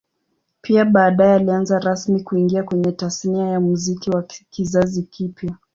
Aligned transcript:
Pia 0.61 0.85
baadae 0.85 1.33
alianza 1.35 1.79
rasmi 1.79 2.23
kuingia 2.23 2.63
kwenye 2.63 2.91
Tasnia 2.91 3.45
ya 3.47 3.59
Muziki 3.59 4.09
wa 4.09 4.23
kizazi 4.49 5.03
kipya 5.03 5.55